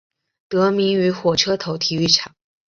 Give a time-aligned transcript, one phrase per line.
[0.49, 2.33] 得名于火车头体育场。